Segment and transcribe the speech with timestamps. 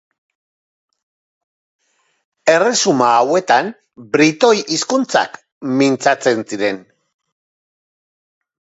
[2.55, 3.71] Erresuma hauetan
[4.17, 5.41] britoi hizkuntzak
[5.79, 6.85] mintzatzen ziren.